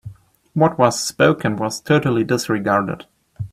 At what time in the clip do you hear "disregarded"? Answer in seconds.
2.23-3.05